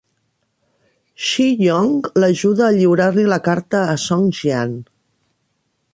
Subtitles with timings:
[1.25, 4.77] Shi Yong l'ajuda a lliurar-li la carta a Song Jiang.